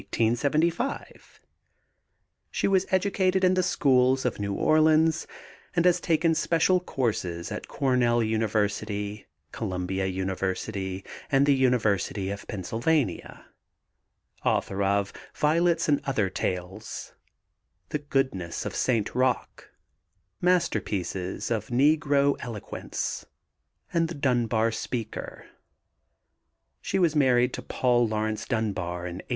[2.49, 5.27] She was educated in the schools of New Orleans
[5.75, 13.45] and has taken special courses at Cornell University, Columbia University, and the University of Pennsylvania.
[14.43, 17.13] Author of Violets and Other Tales,
[17.89, 19.13] The Goodness of St.
[19.13, 19.69] Rocque,
[20.41, 23.27] Masterpieces of Negro Eloquence,
[23.93, 25.45] and The Dunbar Speaker.
[26.81, 29.25] She was married to Paul Laurence Dunbar in 1898.